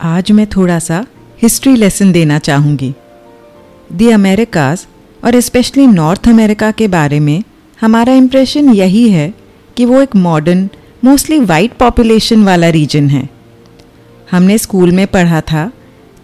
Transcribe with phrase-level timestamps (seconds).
[0.00, 1.06] आज मैं थोड़ा सा
[1.42, 2.92] हिस्ट्री लेसन देना चाहूँगी।
[3.92, 4.86] दी अमेरिकाज
[5.24, 7.42] और स्पेशली नॉर्थ अमेरिका के बारे में,
[7.80, 9.32] हमारा इम्प्रेशन यही है
[9.76, 10.68] कि वो एक मॉडर्न
[11.04, 13.28] मोस्टली वाइट पॉपुलेशन वाला रीजन है।
[14.30, 15.70] हमने स्कूल में पढ़ा था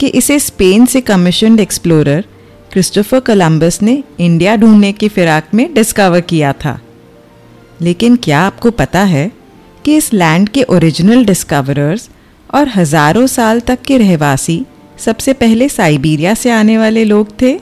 [0.00, 2.25] कि इसे स्पेन से कमीशनड एक्सप्लोरर
[2.73, 6.80] क्रिस्टोफर कोलंबस ने इंडिया ढूँढने की फिराक में डिस्कवर किया था।
[7.80, 9.30] लेकिन क्या आपको पता है
[9.84, 12.09] कि इस लैंड के ओरिजिनल डिस्कवरर्स
[12.53, 14.64] और हज़ारों साल तक के रहवासी
[14.99, 17.58] सबसे पहले साइबीरिया से आने वाले लोग थे।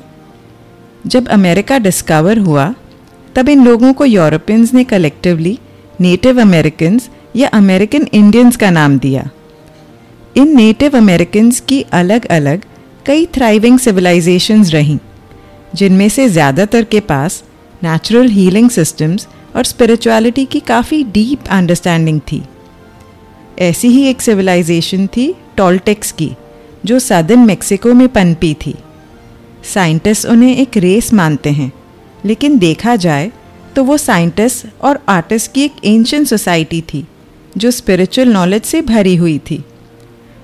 [1.04, 2.74] जब अमेरिका डिस्कवर हुआ,
[3.34, 5.58] तब इन लोगों को यूरोपियंस ने कलेक्टिवली
[6.00, 9.28] नेटिव अमेरिकन्स या अमेरिकन इंडियंस का नाम दिया।
[10.36, 12.64] इन नेटिव अमेरिकन्स की अलग अलग
[13.06, 14.98] कई थ्राइविंग सिविलाइजेशंस रहीं,
[15.74, 17.42] जिनमें से ज़्यादातर के पास
[17.82, 19.26] नेचुरल हीलिंग सिस्टम्स
[19.56, 22.42] और स्पिरिचुअलिटी की काफ़ी डीप अंडरस्टैंडिंग थी।
[23.60, 26.30] ऐसी ही एक सिविलाइजेशन थी टॉलटेक्स की,
[26.84, 28.74] जो सदर्न मेक्सिको में पनपी थी।
[29.64, 31.70] साइंटिस्ट उन्हें एक रेस मानते हैं,
[32.24, 33.30] लेकिन देखा जाए
[33.76, 37.04] तो वो साइंटिस्ट और आर्टिस्ट की एक एंशियन सोसाइटी थी,
[37.56, 39.62] जो स्पिरिचुअल नॉलेज से भरी हुई थी।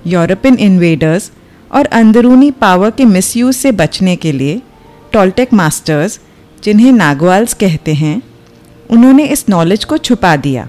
[0.07, 1.31] यूरोपियन इन्वेडर्स
[1.71, 4.61] और अंदरूनी पावर के मिसयूज से बचने के लिए
[5.13, 6.21] टॉलटेक मास्टर्स
[6.59, 8.23] जिन्हें नागवाल्स कहते हैं,
[8.91, 10.69] उन्होंने इस नॉलेज को छुपा दिया।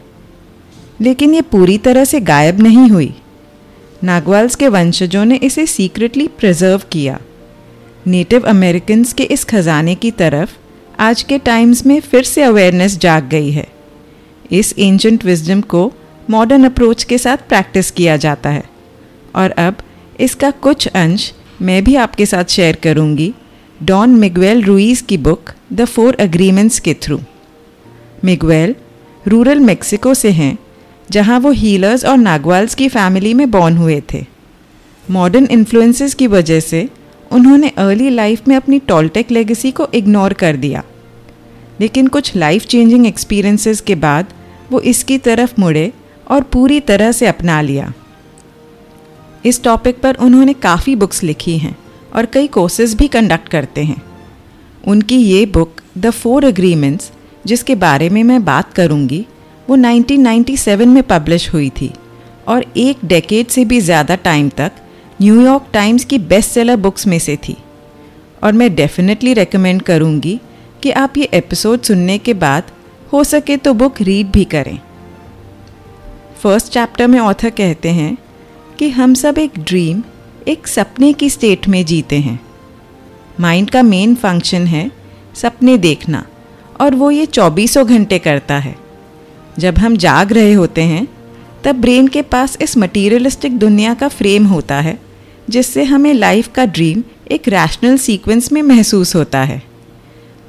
[1.01, 3.13] लेकिन ये पूरी तरह से गायब नहीं हुई।
[4.03, 7.19] नागवाल्स के वंशजों ने इसे सीक्रेटली प्रिजर्व किया।
[8.07, 10.55] नेटिव अमेरिकन्स के इस खजाने की तरफ़
[10.99, 13.67] आज के टाइम्स में फिर से अवेयरनेस जाग गई है।
[14.51, 15.93] इस एंशंट विजडम को
[16.29, 18.63] मॉडर्न अप्रोच के साथ प्रैक्टिस किया जाता है।
[19.35, 19.75] और अब
[20.19, 23.33] इसका कुछ अंश मैं भी आपके साथ शेयर करूँगी।
[23.83, 27.19] डॉन मिगवेल रुइस की बुक द फोर अग्रीमेंट्स के थ्रू
[28.23, 28.75] मिगवेल
[29.27, 30.57] रूरल मेक्सिको से हैं।
[31.11, 34.25] जहाँ वो हीलर्स और नागवाल्स की फैमिली में बॉर्न हुए थे।
[35.11, 36.89] मॉडर्न इन्फ्लुएंसेस की वजह से
[37.31, 40.83] उन्होंने अर्ली लाइफ में अपनी टॉलटेक लेगेसी को इग्नोर कर दिया।
[41.79, 44.33] लेकिन कुछ लाइफ चेंजिंग एक्सपीरियंसेस के बाद
[44.71, 45.91] वो इसकी तरफ़ मुड़े
[46.27, 47.93] और पूरी तरह से अपना लिया।
[49.45, 51.77] इस टॉपिक पर उन्होंने काफ़ी बुक्स लिखी हैं
[52.15, 54.01] और कई कोर्सेज भी कंडक्ट करते हैं।
[54.87, 57.11] उनकी ये बुक द फोर अग्रीमेंट्स
[57.45, 59.25] जिसके बारे में मैं बात करूँगी
[59.69, 61.91] वो 1997 में पब्लिश हुई थी।
[62.47, 64.71] और एक डेकेड से भी ज़्यादा टाइम तक
[65.21, 67.57] न्यूयॉर्क टाइम्स की बेस्ट सेलर बुक्स में से थी।
[68.43, 70.39] और मैं डेफिनेटली रेकमेंड करूँगी
[70.83, 72.71] कि आप ये एपिसोड सुनने के बाद
[73.13, 74.77] हो सके तो बुक रीड भी करें।
[76.41, 78.17] फ़र्स्ट चैप्टर में ऑथर कहते हैं
[78.79, 80.03] कि हम सब एक ड्रीम
[80.47, 82.39] एक सपने की स्टेट में जीते हैं।
[83.39, 84.89] माइंड का मेन फ़ंक्शन है
[85.35, 86.25] सपने देखना।
[86.81, 88.75] और वो ये चौबीसों घंटे करता है।
[89.59, 91.07] जब हम जाग रहे होते हैं,
[91.63, 94.99] तब ब्रेन के पास इस मटीरियलिस्टिक दुनिया का फ्रेम होता है,
[95.49, 99.63] जिससे हमें लाइफ का ड्रीम एक रैशनल सीक्वेंस में महसूस होता है।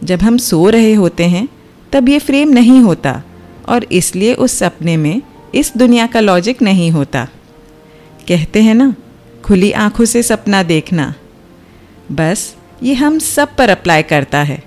[0.04, 1.48] जब हम सो रहे होते हैं,
[1.92, 3.22] तब ये फ्रेम नहीं होता
[3.68, 5.22] और इसलिए उस सपने में
[5.54, 7.28] इस दुनिया का लॉजिक नहीं होता।
[8.28, 8.94] कहते हैं ना,
[9.44, 11.14] खुली आँखों से सपना देखना।
[12.12, 14.64] बस, ये हम सब पर अप्लाई करता है।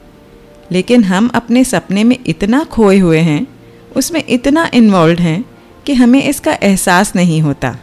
[0.71, 3.47] लेकिन हम अपने सपने में इतना खोए हुए हैं
[3.95, 5.45] उसमें इतना इन्वॉल्व हैं
[5.85, 7.77] कि हमें इसका एहसास नहीं होता।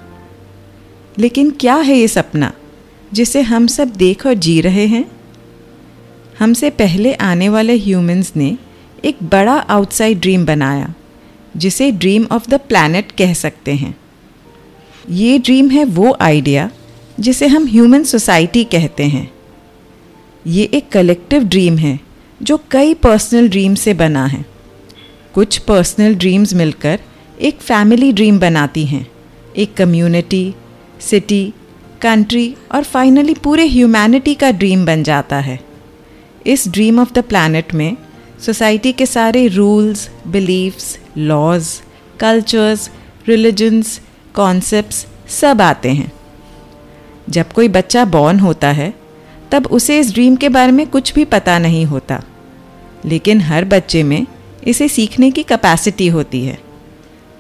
[1.19, 2.53] लेकिन क्या है ये सपना,
[3.13, 5.05] जिसे हम सब देख और जी रहे हैं?
[6.39, 8.59] हमसे पहले आने वाले ह्यूमंस ने
[9.05, 10.95] एक बड़ा आउटसाइड ड्रीम बनाया,
[11.57, 13.97] जिसे ड्रीम ऑफ़ द प्लैनेट कह सकते हैं।
[15.11, 16.71] ये ड्रीम है वो आइडिया
[17.21, 19.31] जिसे हम ह्यूमन सोसाइटी कहते हैं।
[20.47, 22.01] ये एक कलेक्टिव ड्रीम है,
[22.43, 24.58] जो कई पर्सनल ड्रीम से बना है।
[25.35, 27.01] कुछ पर्सनल ड्रीम्स मिलकर
[27.41, 29.07] एक फैमिली ड्रीम बनाती हैं।
[29.57, 30.55] एक कम्युनिटी
[31.01, 31.55] सिटी
[32.03, 35.61] कंट्री और फाइनली पूरे ह्यूमैनिटी का ड्रीम बन जाता है।
[36.47, 37.97] इस ड्रीम ऑफ़ द प्लानट में
[38.47, 41.81] सोसाइटी के सारे rules beliefs laws
[42.21, 42.91] cultures
[43.29, 44.01] religions
[44.35, 46.13] concepts सब आते हैं।
[47.31, 48.95] जब कोई बच्चा बॉर्न होता है,
[49.51, 52.23] तब उसे इस ड्रीम के बारे में कुछ भी पता नहीं होता।
[53.05, 54.27] लेकिन हर बच्चे में
[54.69, 56.59] इसे सीखने की कैपेसिटी होती है।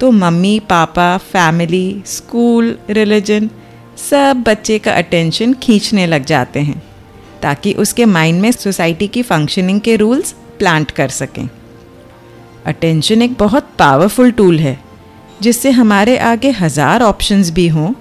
[0.00, 3.48] तो मम्मी, पापा फैमिली स्कूल रिलीजन
[4.00, 6.82] सब बच्चे का अटेंशन खींचने लग जाते हैं,
[7.42, 11.48] ताकि उसके माइंड में सोसाइटी की फंक्शनिंग के रूल्स प्लांट कर सकें।
[12.66, 14.78] अटेंशन एक बहुत पावरफुल टूल है,
[15.42, 17.92] जिससे हमारे आगे हज़ार ऑप्शंस भी हों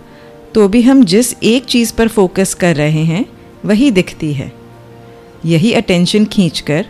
[0.53, 3.25] तो भी हम जिस एक चीज़ पर फोकस कर रहे हैं,
[3.65, 4.51] वही दिखती है।
[5.45, 6.85] यही अटेंशन खींचकर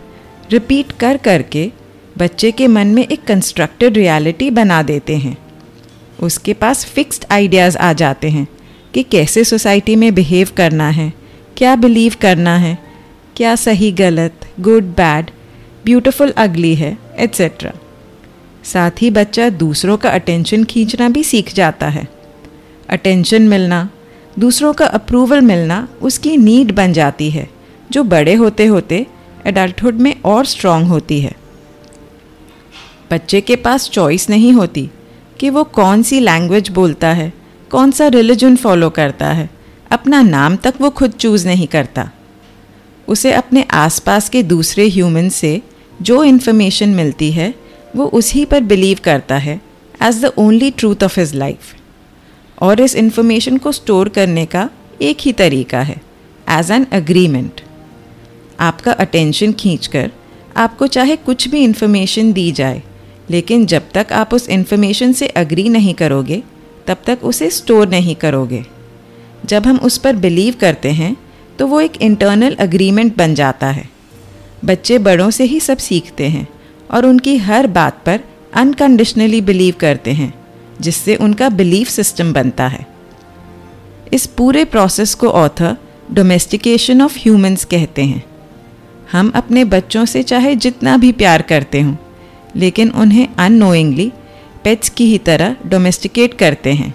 [0.52, 1.70] रिपीट कर करके
[2.18, 5.36] बच्चे के मन में एक कंस्ट्रक्टेड रियलिटी बना देते हैं।
[6.22, 8.46] उसके पास फिक्स्ड आइडियाज़ आ जाते हैं
[8.94, 11.12] कि कैसे सोसाइटी में बिहेव करना है,
[11.56, 12.78] क्या बिलीव करना है,
[13.36, 15.30] क्या सही गलत गुड बैड
[15.84, 17.72] ब्यूटिफुल अगली है एट्सेट्रा
[18.64, 22.06] साथ ही बच्चा दूसरों का अटेंशन खींचना भी सीख जाता है।
[22.88, 23.88] अटेंशन मिलना,
[24.38, 27.48] दूसरों का अप्रूवल मिलना उसकी नीड बन जाती है,
[27.90, 29.06] जो बड़े होते होते
[29.46, 31.32] एडल्टहुड में और स्ट्रांग होती है।
[33.10, 34.88] बच्चे के पास चॉइस नहीं होती
[35.40, 37.32] कि वो कौन सी लैंग्वेज बोलता है,
[37.70, 39.48] कौन सा रिलीजन फॉलो करता है,
[39.90, 42.10] अपना नाम तक वो खुद चूज़ नहीं करता।
[43.08, 45.60] उसे अपने आसपास के दूसरे ह्यूमन से
[46.02, 47.54] जो इन्फॉर्मेशन मिलती है,
[47.96, 49.60] वो उसी पर बिलीव करता है
[50.02, 51.74] as the only truth of his life
[52.58, 54.68] और इस इन्फॉर्मेशन को स्टोर करने का
[55.02, 56.00] एक ही तरीका है
[56.50, 57.60] एज एन अग्रीमेंट
[58.60, 60.10] आपका अटेंशन खींचकर
[60.56, 62.82] आपको चाहे कुछ भी इन्फॉर्मेशन दी जाए
[63.30, 66.42] लेकिन जब तक आप उस इन्फॉर्मेशन से अग्री नहीं करोगे,
[66.86, 68.64] तब तक उसे स्टोर नहीं करोगे।
[69.46, 71.16] जब हम उस पर बिलीव करते हैं
[71.58, 73.88] तो वो एक इंटरनल अग्रीमेंट बन जाता है।
[74.64, 76.46] बच्चे बड़ों से ही सब सीखते हैं
[76.90, 78.20] और उनकी हर बात पर
[78.54, 80.32] अनकंडीशनली बिलीव करते हैं,
[80.80, 82.86] जिससे उनका बिलीफ सिस्टम बनता है।
[84.12, 85.76] इस पूरे प्रोसेस को ऑथर
[86.12, 88.22] डोमेस्टिकेशन ऑफ़ ह्यूमंस कहते हैं।
[89.12, 91.94] हम अपने बच्चों से चाहे जितना भी प्यार करते हों
[92.56, 94.10] लेकिन उन्हें अनोइंगली
[94.64, 96.94] पेट्स की ही तरह डोमेस्टिकेट करते हैं।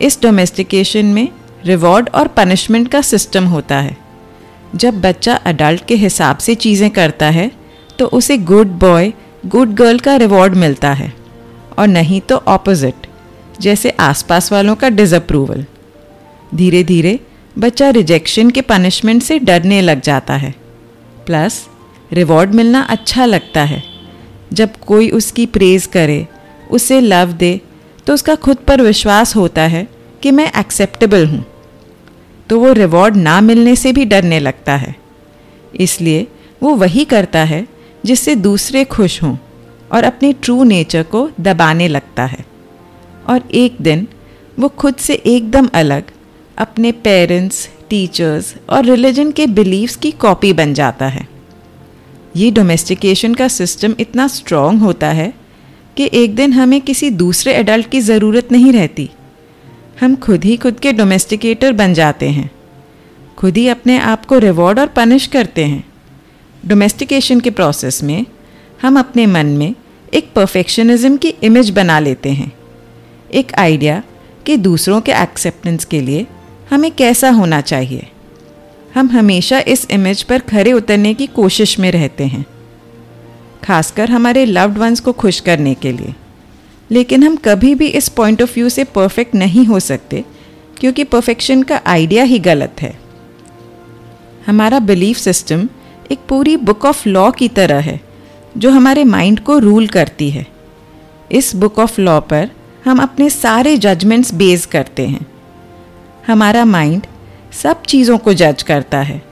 [0.00, 1.28] इस डोमेस्टिकेशन में
[1.64, 3.96] रिवॉर्ड और पनिशमेंट का सिस्टम होता है।
[4.74, 7.50] जब बच्चा अडल्ट के हिसाब से चीज़ें करता है
[7.98, 9.12] तो उसे गुड बॉय
[9.46, 11.12] गुड गर्ल का रिवॉर्ड मिलता है,
[11.78, 13.06] और नहीं तो ऑपोजिट
[13.60, 15.64] जैसे आसपास वालों का डिसअप्रूवल
[16.54, 17.18] धीरे धीरे
[17.56, 20.54] बच्चा रिजेक्शन के पनिशमेंट से डरने लग जाता है।
[21.26, 21.66] प्लस
[22.10, 23.82] रिवॉर्ड मिलना अच्छा लगता है।
[24.52, 26.26] जब कोई उसकी प्रेज़ करे,
[26.70, 27.60] उसे लव दे
[28.06, 29.86] तो उसका खुद पर विश्वास होता है
[30.22, 31.44] कि मैं एक्सेप्टेबल हूँ।
[32.50, 34.94] तो वो रिवॉर्ड ना मिलने से भी डरने लगता है।
[35.74, 36.26] इसलिए
[36.62, 37.66] वो वही करता है
[38.04, 39.36] जिससे दूसरे खुश हों
[39.92, 42.44] और अपने ट्रू नेचर को दबाने लगता है।
[43.28, 44.06] और एक दिन
[44.58, 46.10] वो खुद से एकदम अलग
[46.58, 51.28] अपने पेरेंट्स टीचर्स और रिलीजन के बिलीव्स की कॉपी बन जाता है।
[52.36, 55.32] ये डोमेस्टिकेशन का सिस्टम इतना स्ट्रॉन्ग होता है
[55.96, 59.10] कि एक दिन हमें किसी दूसरे एडल्ट की ज़रूरत नहीं रहती।
[60.00, 62.50] हम खुद ही खुद के डोमेस्टिकेटर बन जाते हैं।
[63.36, 65.84] खुद ही अपने आप को रिवॉर्ड और पनिश करते हैं।
[66.66, 68.26] डोमेस्टिकेशन के प्रोसेस में
[68.82, 69.74] हम अपने मन में
[70.14, 72.52] एक परफेक्शनिज्म की इमेज बना लेते हैं।
[73.34, 74.02] एक आइडिया
[74.46, 76.26] कि दूसरों के एक्सेप्टेंस के लिए
[76.70, 78.06] हमें कैसा होना चाहिए।
[78.96, 82.44] हम हमेशा इस इमेज पर खरे उतरने की कोशिश में रहते हैं,
[83.64, 86.14] खासकर हमारे लव्ड वंस को खुश करने के लिए।
[86.90, 90.24] लेकिन हम कभी भी इस पॉइंट ऑफ़ व्यू से परफेक्ट नहीं हो सकते,
[90.76, 92.98] क्योंकि परफेक्शन का आइडिया ही गलत है।
[94.46, 95.68] हमारा बिलीफ सिस्टम
[96.10, 98.00] एक पूरी बुक ऑफ़ लॉ की तरह है,
[98.56, 100.46] जो हमारे माइंड को रूल करती है।
[101.32, 102.50] इस बुक ऑफ़ लॉ पर
[102.84, 105.26] हम अपने सारे जजमेंट्स बेस करते हैं।
[106.26, 107.06] हमारा माइंड
[107.62, 109.22] सब चीज़ों को जज करता है,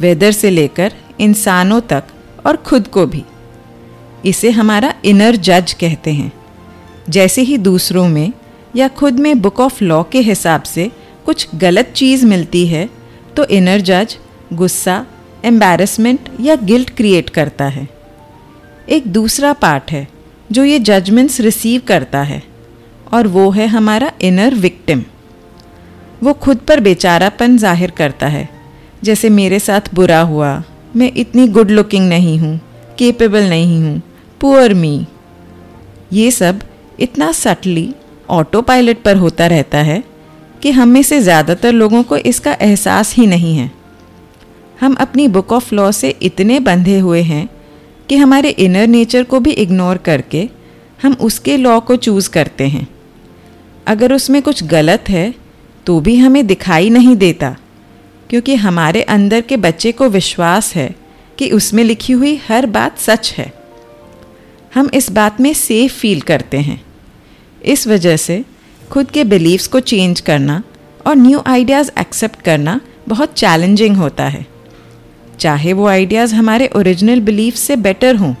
[0.00, 2.04] वेदर से लेकर इंसानों तक
[2.46, 3.24] और खुद को भी।
[4.24, 6.32] इसे हमारा इनर जज कहते हैं।
[7.10, 8.32] जैसे ही दूसरों में
[8.76, 10.90] या खुद में बुक ऑफ़ लॉ के हिसाब से
[11.26, 12.88] कुछ गलत चीज़ मिलती है
[13.36, 14.16] तो इनर जज
[14.52, 15.04] गुस्सा
[15.44, 17.88] एम्बेरसमेंट या गिल्ट क्रिएट करता है।
[18.88, 20.06] एक दूसरा पार्ट है,
[20.52, 22.42] जो ये जजमेंट्स रिसीव करता है,
[23.12, 25.02] और वो है हमारा इनर विक्टिम
[26.22, 28.48] वो खुद पर बेचारापन ज़ाहिर करता है।
[29.04, 30.62] जैसे मेरे साथ बुरा हुआ,
[30.96, 32.58] मैं इतनी गुड लुकिंग नहीं हूँ
[32.98, 34.00] केपेबल नहीं हूँ
[34.40, 35.06] पुअर मी
[36.12, 36.60] ये सब
[37.00, 37.88] इतना सटली
[38.30, 40.02] ऑटो पायलट पर होता रहता है
[40.62, 43.70] कि हम में से ज़्यादातर लोगों को इसका एहसास ही नहीं है।
[44.80, 47.48] हम अपनी बुक ऑफ़ लॉ से इतने बंधे हुए हैं
[48.08, 50.48] कि हमारे इनर नेचर को भी इग्नोर करके
[51.02, 52.86] हम उसके लॉ को चूज़ करते हैं।
[53.86, 55.32] अगर उसमें कुछ गलत है
[55.86, 57.56] तो भी हमें दिखाई नहीं देता,
[58.30, 60.94] क्योंकि हमारे अंदर के बच्चे को विश्वास है
[61.38, 63.52] कि उसमें लिखी हुई हर बात सच है।
[64.74, 66.80] हम इस बात में सेफ़ फील करते हैं।
[67.64, 68.44] इस वजह से
[68.90, 70.62] खुद के बिलीव्स को चेंज करना
[71.06, 74.46] और न्यू आइडियाज़ एक्सेप्ट करना बहुत चैलेंजिंग होता है।
[75.40, 78.34] चाहे वो आइडियाज़ हमारे ओरिजिनल बिलीफ से बेटर हों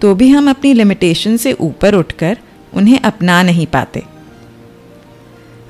[0.00, 2.38] तो भी हम अपनी लिमिटेशन से ऊपर उठकर
[2.72, 4.02] उन्हें अपना नहीं पाते।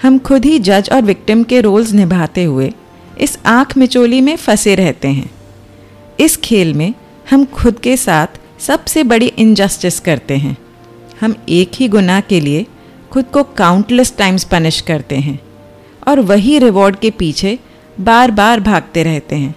[0.01, 2.73] हम खुद ही जज और विक्टिम के रोल्स निभाते हुए
[3.21, 5.31] इस आँख मिचोली में फंसे रहते हैं।
[6.21, 6.93] इस खेल में
[7.31, 10.57] हम खुद के साथ सबसे बड़ी इनजस्टिस करते हैं।
[11.21, 12.67] हम एक ही गुनाह के लिए
[13.13, 15.39] खुद को काउंटलेस टाइम्स पनिश करते हैं
[16.09, 17.59] और वही रिवॉर्ड के पीछे
[18.01, 19.55] बार बार भागते रहते हैं।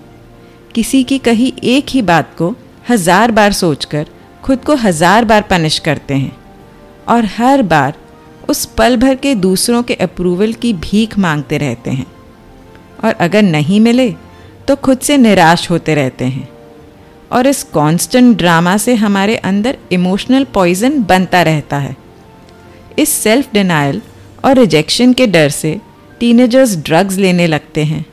[0.75, 2.53] किसी की कही एक ही बात को
[2.89, 4.07] हज़ार बार सोचकर
[4.43, 6.35] खुद को हज़ार बार पनिश करते हैं
[7.07, 7.93] और हर बार
[8.51, 12.05] उस पल भर के दूसरों के अप्रूवल की भीख मांगते रहते हैं।
[13.03, 14.09] और अगर नहीं मिले
[14.67, 16.47] तो खुद से निराश होते रहते हैं।
[17.31, 21.95] और इस कांस्टेंट ड्रामा से हमारे अंदर इमोशनल पॉइजन बनता रहता है।
[22.99, 24.01] इस सेल्फ डिनाइल
[24.45, 25.79] और रिजेक्शन के डर से
[26.19, 28.05] टीनेजर्स ड्रग्स लेने लगते हैं।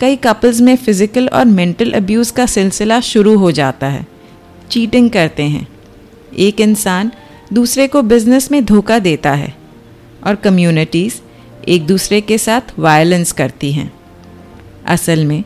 [0.00, 4.06] कई कपल्स में फ़िज़िकल और मेंटल अब्यूज़ का सिलसिला शुरू हो जाता है।
[4.70, 5.66] चीटिंग करते हैं।
[6.38, 7.10] एक इंसान
[7.52, 9.61] दूसरे को बिज़नेस में धोखा देता है।
[10.26, 11.20] और कम्युनिटीज़
[11.68, 13.92] एक दूसरे के साथ वायलेंस करती हैं।
[14.86, 15.42] असल में,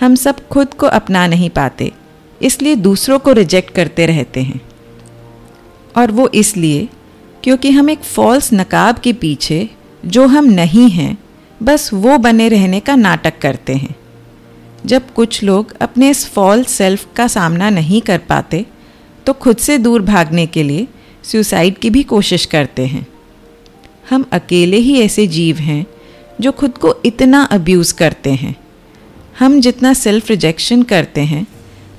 [0.00, 1.92] हम सब खुद को अपना नहीं पाते,
[2.40, 4.60] इसलिए दूसरों को रिजेक्ट करते रहते हैं।
[5.96, 6.88] और वो इसलिए
[7.44, 9.68] क्योंकि हम एक फॉल्स नकाब के पीछे
[10.06, 11.16] जो हम नहीं हैं,
[11.60, 13.94] बस वो बने रहने का नाटक करते हैं।
[14.86, 18.64] जब कुछ लोग अपने इस फॉल्स सेल्फ का सामना नहीं कर पाते
[19.26, 20.86] तो खुद से दूर भागने के लिए
[21.24, 23.06] सुसाइड की भी कोशिश करते हैं।
[24.10, 25.86] हम अकेले ही ऐसे जीव हैं,
[26.40, 28.56] जो खुद को इतना अब्यूज़ करते हैं।
[29.38, 31.46] हम जितना सेल्फ रिजेक्शन करते हैं,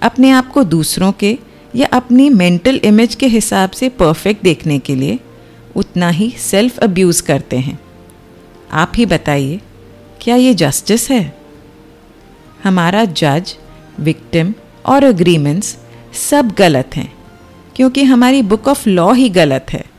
[0.01, 1.37] अपने आप को दूसरों के
[1.75, 5.19] या अपनी मेंटल इमेज के हिसाब से परफेक्ट देखने के लिए,
[5.75, 7.79] उतना ही सेल्फ अब्यूज़ करते हैं।
[8.71, 9.59] आप ही बताइए,
[10.21, 11.37] क्या ये जस्टिस है?
[12.63, 13.55] हमारा जज
[13.99, 14.53] विक्टिम
[14.85, 15.77] और अग्रीमेंट्स
[16.29, 17.13] सब गलत हैं,
[17.75, 19.96] क्योंकि हमारी बुक ऑफ़ लॉ ही गलत है।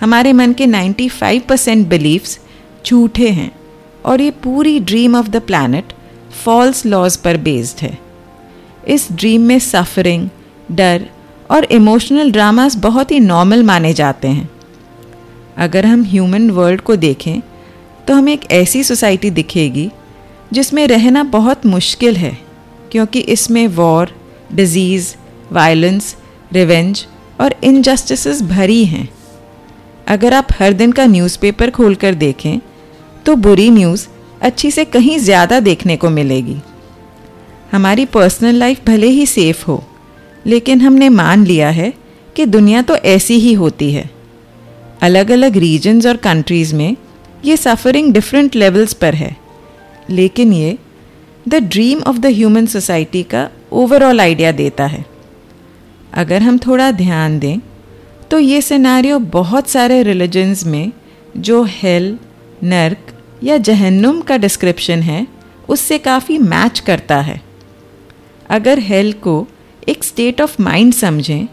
[0.00, 2.38] हमारे मन के 95 परसेंट बिलीव्स
[2.86, 3.50] झूठे हैं
[4.04, 5.92] और ये पूरी dream of the planet
[6.44, 7.98] false laws पर बेस्ड है।
[8.88, 10.28] इस ड्रीम में सफरिंग
[10.70, 11.06] डर
[11.50, 14.48] और इमोशनल ड्रामास बहुत ही नॉर्मल माने जाते हैं।
[15.56, 17.40] अगर हम ह्यूमन वर्ल्ड को देखें
[18.08, 19.90] तो हमें एक ऐसी सोसाइटी दिखेगी
[20.52, 22.36] जिसमें रहना बहुत मुश्किल है,
[22.92, 24.14] क्योंकि इसमें वॉर
[24.54, 25.14] डिज़ीज़
[25.52, 26.14] वायलेंस
[26.52, 27.06] रिवेंज
[27.40, 29.08] और इनजस्टिस भरी हैं।
[30.10, 32.58] अगर आप हर दिन का न्यूज़पेपर खोलकर देखें
[33.26, 34.06] तो बुरी न्यूज़
[34.42, 36.56] अच्छी से कहीं ज़्यादा देखने को मिलेगी।
[37.72, 39.82] हमारी पर्सनल लाइफ भले ही सेफ़ हो,
[40.46, 41.92] लेकिन हमने मान लिया है
[42.36, 44.08] कि दुनिया तो ऐसी ही होती है।
[45.02, 46.96] अलग अलग रीजन्स और कंट्रीज़ में
[47.44, 49.36] ये सफ़रिंग डिफरेंट लेवल्स पर है।
[50.10, 50.76] लेकिन ये
[51.48, 55.04] the dream of the human society का ओवरऑल आइडिया देता है।
[56.14, 57.58] अगर हम थोड़ा ध्यान दें
[58.30, 60.92] तो ये सिनारियो बहुत सारे रिलीजन्स में
[61.36, 62.18] जो हेल
[62.62, 63.12] नर्क
[63.44, 65.26] या जहन्नुम का डिस्क्रिप्शन है,
[65.68, 67.40] उससे काफ़ी मैच करता है।
[68.50, 69.46] अगर हेल को
[69.88, 71.46] एक स्टेट ऑफ़ माइंड समझें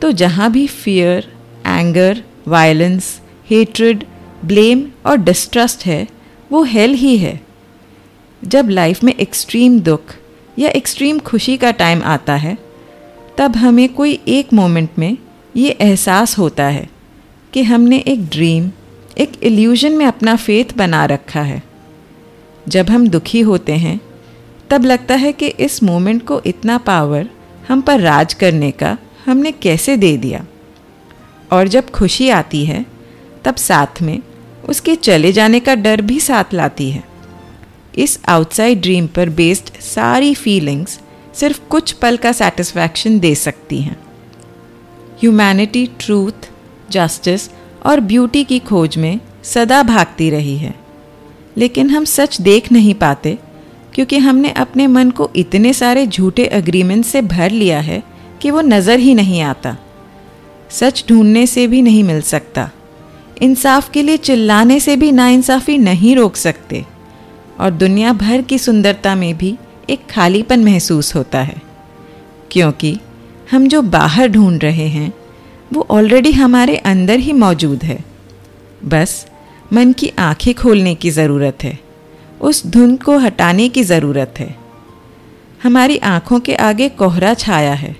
[0.00, 1.26] तो जहाँ भी fear
[1.66, 4.04] anger violence hatred
[4.44, 6.06] blame और डिस्ट्रस्ट है,
[6.52, 7.40] वो हेल ही है।
[8.42, 10.14] जब लाइफ में एक्सट्रीम दुख
[10.58, 12.56] या एक्सट्रीम खुशी का टाइम आता है,
[13.38, 15.16] तब हमें कोई एक मोमेंट में
[15.56, 16.90] ये एहसास होता है
[17.52, 18.70] कि हमने एक ड्रीम
[19.18, 21.62] एक इल्यूजन में अपना फेथ बना रखा है।
[22.68, 24.00] जब हम दुखी होते हैं,
[24.70, 27.28] तब लगता है कि इस मोमेंट को इतना पावर
[27.68, 30.46] हम पर राज करने का हमने कैसे दे दिया।
[31.52, 32.86] और जब खुशी आती है,
[33.44, 34.22] तब साथ में
[34.68, 37.04] उसके चले जाने का डर भी साथ लाती है।
[37.96, 41.00] इस आउटसाइड ड्रीम पर बेस्ड सारी फीलिंग्स
[41.34, 44.11] सिर्फ़ कुछ पल का सेटिस्फैक्शन दे सकती हैं।
[45.22, 46.48] ह्यूमैनिटी ट्रूथ
[46.90, 47.50] जस्टिस
[47.86, 50.74] और ब्यूटी की खोज में सदा भागती रही है।
[51.56, 53.38] लेकिन हम सच देख नहीं पाते,
[53.94, 58.02] क्योंकि हमने अपने मन को इतने सारे झूठे अग्रीमेंट से भर लिया है
[58.42, 59.76] कि वो नज़र ही नहीं आता।
[60.70, 62.70] सच ढूँढने से भी नहीं मिल सकता।
[63.42, 66.84] इंसाफ के लिए चिल्लाने से भी नाइंसाफ़ी नहीं रोक सकते।
[67.60, 69.56] और दुनिया भर की सुंदरता में भी
[69.90, 71.62] एक खालीपन महसूस होता है।
[72.50, 72.98] क्योंकि
[73.52, 75.12] हम जो बाहर ढूंढ रहे हैं,
[75.72, 78.04] वो ऑलरेडी हमारे अंदर ही मौजूद है।
[78.84, 79.26] बस,
[79.72, 81.78] मन की आँखें खोलने की ज़रूरत है,
[82.40, 84.54] उस धुंध को हटाने की ज़रूरत है।
[85.62, 87.96] हमारी आँखों के आगे कोहरा छाया है,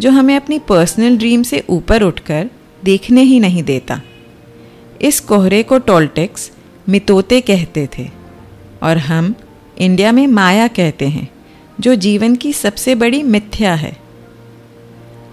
[0.00, 2.50] जो हमें अपनी पर्सनल ड्रीम से ऊपर उठकर
[2.84, 4.00] देखने ही नहीं देता।
[5.00, 6.50] इस कोहरे को टोल्टेक्स
[6.88, 8.08] मितोते कहते थे,
[8.82, 9.34] और हम
[9.78, 11.28] इंडिया में माया कहते हैं,
[11.80, 14.01] जो जीवन की सबसे बड़ी मिथ्या है।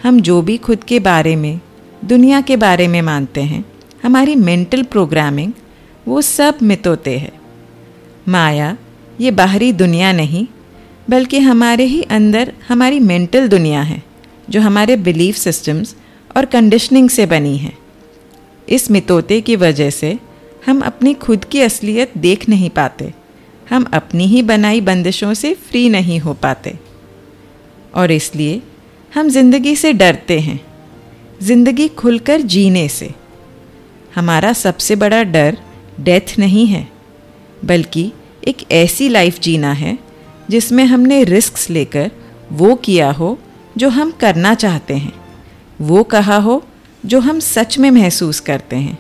[0.03, 1.60] हम जो भी खुद के बारे में,
[2.06, 3.65] दुनिया के बारे में मानते हैं,
[4.03, 5.53] हमारी मेंटल प्रोग्रामिंग
[6.08, 7.41] वो सब मितोते हैं।
[8.27, 8.77] माया,
[9.22, 10.48] ये बाहरी दुनिया नहीं,
[11.10, 14.03] बल्कि हमारे ही अंदर हमारी मेंटल दुनिया है,
[14.50, 15.96] जो हमारे बिलीफ सिस्टम्स
[16.38, 17.74] और कंडीशनिंग से बनी है।
[18.70, 20.20] इस मितोते की वजह से
[20.65, 23.13] हम अपनी खुद की असलियत देख नहीं पाते,
[23.70, 26.79] हम अपनी ही बनाई बंदिशों से फ्री नहीं हो पाते।
[27.96, 28.62] और इसलिए
[29.12, 30.60] हम ज़िंदगी से डरते हैं।
[31.42, 33.10] ज़िंदगी खुलकर जीने से।
[34.16, 35.58] हमारा सबसे बड़ा डर
[36.00, 36.88] डेथ नहीं है,
[37.66, 38.12] बल्कि
[38.48, 39.98] एक ऐसी लाइफ जीना है,
[40.50, 42.12] जिसमें हमने रिस्क लेकर
[42.51, 43.38] वो किया हो
[43.78, 45.13] जो हम करना चाहते हैं,
[45.82, 46.62] वो कहा हो
[47.04, 48.98] जो हम सच में महसूस करते हैं,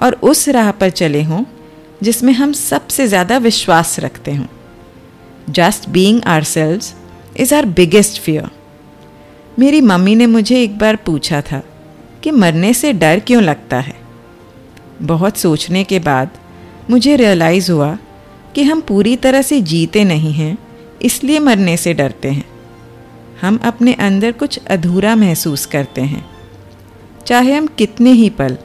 [0.00, 1.42] और उस राह पर चले हों
[2.02, 4.46] जिसमें हम सबसे ज़्यादा विश्वास रखते हों।
[5.50, 6.82] Just being our selves
[7.36, 8.48] is our biggest fear
[9.58, 11.62] मेरी मम्मी ने मुझे एक बार पूछा था
[12.22, 13.94] कि मरने से डर क्यों लगता है।
[15.02, 16.30] बहुत सोचने के बाद
[16.90, 17.98] मुझे रियलाइज़ हुआ
[18.54, 20.56] कि हम पूरी तरह से जीते नहीं हैं
[21.02, 22.44] इसलिए मरने से डरते हैं।
[23.40, 26.24] हम अपने अंदर कुछ अधूरा महसूस करते हैं।
[27.26, 28.56] चाहे हम कितने ही पल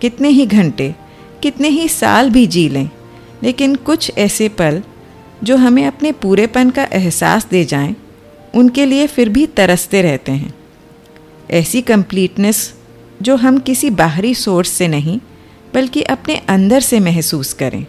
[0.00, 0.94] कितने ही घंटे
[1.42, 2.88] कितने ही साल भी जी लें
[3.42, 4.82] लेकिन कुछ ऐसे पल
[5.44, 7.94] जो हमें अपने पूरेपन का एहसास दे जाएँ,
[8.54, 10.54] उनके लिए फिर भी तरसते रहते हैं।
[11.50, 12.74] ऐसी कंप्लीटनेस
[13.22, 15.20] जो हम किसी बाहरी सोर्स से नहीं,
[15.74, 17.86] बल्कि अपने अंदर से महसूस करें।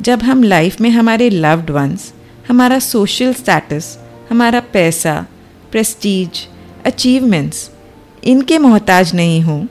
[0.00, 2.12] जब हम लाइफ में हमारे लव्ड वंस
[2.48, 3.98] हमारा सोशल स्टेटस
[4.30, 5.26] हमारा पैसा
[5.70, 6.46] प्रेस्टीज
[6.86, 7.70] अचीवमेंट्स
[8.24, 9.66] इनके मोहताज नहीं हों,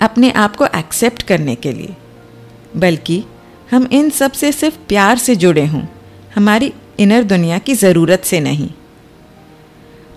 [0.00, 1.96] अपने आप को एक्सेप्ट करने के लिए।
[2.76, 3.22] बल्कि
[3.70, 5.82] हम इन सबसे सिर्फ़ प्यार से जुड़े हों,
[6.34, 8.68] हमारी इनर दुनिया की ज़रूरत से नहीं।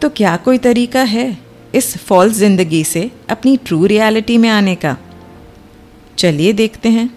[0.02, 1.38] तो क्या कोई तरीका है
[1.76, 4.98] इस फॉल्स ज़िंदगी से अपनी ट्रू रियलिटी में आने का?
[6.18, 7.10] चलिए देखते हैं।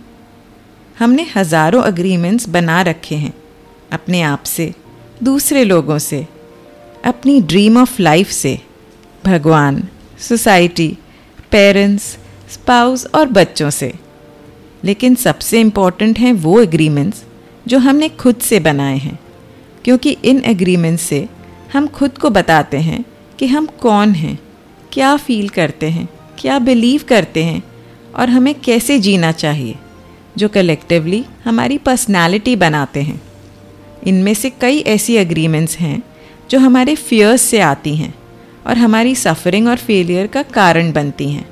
[0.99, 3.33] हमने हज़ारों अग्रीमेंट्स बना रखे हैं
[3.92, 4.73] अपने आप से,
[5.23, 6.26] दूसरे लोगों से,
[7.04, 8.59] अपनी ड्रीम ऑफ़ लाइफ से।
[9.25, 9.83] भगवान
[10.18, 10.88] सोसाइटी
[11.50, 12.16] पेरेंट्स
[12.50, 13.92] स्पाउस और बच्चों से।
[14.85, 17.25] लेकिन सबसे इंपॉर्टेंट हैं वो एग्रीमेंट्स
[17.66, 19.18] जो हमने खुद से बनाए हैं।
[19.85, 21.26] क्योंकि इन एग्रीमेंट्स से
[21.73, 23.05] हम खुद को बताते हैं
[23.38, 24.38] कि हम कौन हैं,
[24.92, 27.62] क्या फील करते हैं, क्या बिलीव करते हैं
[28.14, 29.75] और हमें कैसे जीना चाहिए,
[30.37, 33.20] जो कलेक्टिवली हमारी पर्सनालिटी बनाते हैं।
[34.07, 36.03] इनमें से कई ऐसी एग्रीमेंट्स हैं
[36.51, 38.14] जो हमारे फियर्स से आती हैं
[38.66, 41.49] और हमारी सफरिंग और फेलियर का कारण बनती हैं।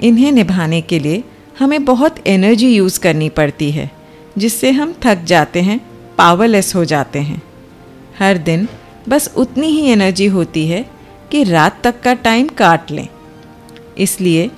[0.00, 1.22] इन्हें निभाने के लिए
[1.58, 3.90] हमें बहुत एनर्जी यूज़ करनी पड़ती है,
[4.38, 5.80] जिससे हम थक जाते हैं
[6.18, 7.42] पावरलेस हो जाते हैं।
[8.18, 8.68] हर दिन
[9.08, 10.90] बस उतनी ही एनर्जी होती है
[11.30, 13.08] कि रात तक का टाइम काट लें।
[13.98, 14.50] इसलिए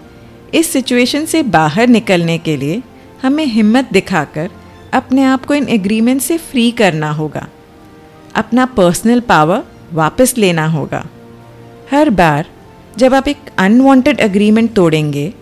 [0.54, 2.82] इस सिचुएशन से बाहर निकलने के लिए
[3.22, 4.50] हमें हिम्मत दिखाकर
[4.92, 7.48] अपने आप को इन एग्रीमेंट से फ्री करना होगा।
[8.34, 11.06] अपना पर्सनल पावर वापस लेना होगा।
[11.92, 12.46] हर बार
[12.98, 15.34] जब आप एक अनवांटेड एग्रीमेंट तोड़ेंगे,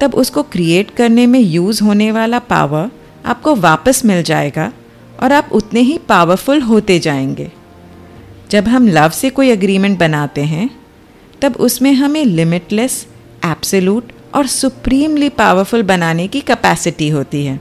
[0.00, 2.90] तब उसको क्रिएट करने में यूज़ होने वाला पावर
[3.26, 4.72] आपको वापस मिल जाएगा।
[5.24, 7.52] और आप उतने ही पावरफुल होते जाएँगे।
[8.50, 10.70] जब हम लव से कोई अग्रीमेंट बनाते हैं,
[11.42, 13.06] तब उसमें हमें लिमिटलेस
[13.44, 17.60] एब्सोलूट और सुप्रीमली पावरफुल बनाने की कैपेसिटी होती है।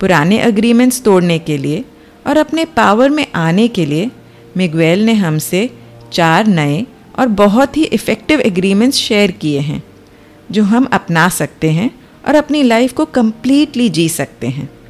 [0.00, 1.84] पुराने अग्रीमेंट्स तोड़ने के लिए
[2.26, 4.10] और अपने पावर में आने के लिए
[4.56, 5.70] मिगवेल ने हमसे
[6.12, 6.86] चार नए
[7.18, 9.82] और बहुत ही इफ़ेक्टिव एग्रीमेंट्स शेयर किए हैं,
[10.50, 11.90] जो हम अपना सकते हैं
[12.28, 14.81] और अपनी लाइफ को कम्प्लीटली जी सकते हैं।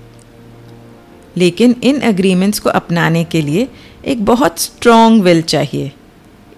[1.37, 3.69] लेकिन इन एग्रीमेंट्स को अपनाने के लिए
[4.07, 5.93] एक बहुत स्ट्रॉन्ग विल चाहिए।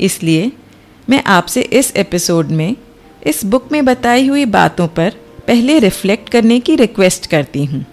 [0.00, 0.52] इसलिए
[1.10, 2.76] मैं आपसे इस एपिसोड में
[3.26, 5.12] इस बुक में बताई हुई बातों पर
[5.46, 7.86] पहले रिफ्लेक्ट करने की रिक्वेस्ट करती हूँ।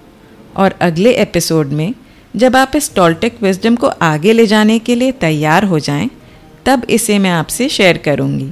[0.58, 1.94] और अगले एपिसोड में
[2.36, 6.10] जब आप इस टॉलटेक विजडम को आगे ले जाने के लिए तैयार हो जाएँ,
[6.65, 8.52] तब इसे मैं आपसे शेयर करूँगी।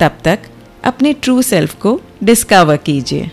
[0.00, 0.38] तब तक
[0.84, 3.30] अपने ट्रू सेल्फ को डिस्कवर कीजिए।